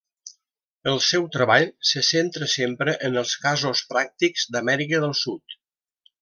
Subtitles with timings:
[0.91, 5.57] El seu treball se centra sempre en els casos pràctics d'Amèrica del Sud.